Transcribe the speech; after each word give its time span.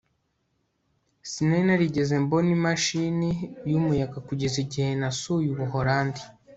sinari 1.29 1.63
narigeze 1.67 2.13
mbona 2.23 2.49
imashini 2.57 3.29
yumuyaga 3.71 4.17
kugeza 4.27 4.57
igihe 4.65 4.89
nasuye 4.99 5.47
ubuholandi 5.51 6.21